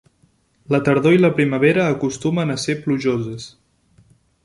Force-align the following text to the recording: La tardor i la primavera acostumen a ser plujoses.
La 0.75 0.79
tardor 0.87 1.17
i 1.17 1.19
la 1.19 1.31
primavera 1.39 1.85
acostumen 1.97 2.55
a 2.55 2.59
ser 2.65 2.79
plujoses. 2.87 3.51